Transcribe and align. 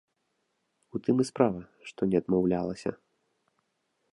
У 0.95 1.01
тым 1.07 1.15
і 1.25 1.27
справа, 1.31 1.61
што 1.91 2.01
не 2.15 2.23
адмаўлялася. 2.23 2.89